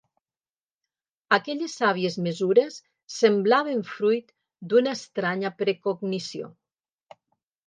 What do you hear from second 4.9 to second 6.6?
estranya precognició.